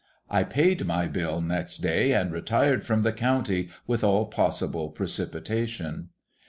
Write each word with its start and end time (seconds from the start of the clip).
I 0.31 0.43
paid 0.43 0.83
my 0.87 1.07
bill 1.07 1.41
next 1.41 1.77
day, 1.77 2.11
and 2.11 2.31
retired 2.31 2.83
from 2.83 3.03
the 3.03 3.13
county 3.13 3.69
with 3.85 4.03
all 4.03 4.25
possible 4.25 4.89
precipitation. 4.89 6.09